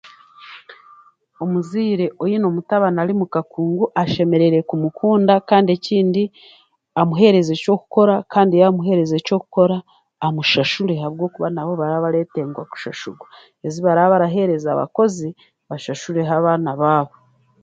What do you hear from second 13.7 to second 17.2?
baraabashashura abakozi bashashureho abaana baabo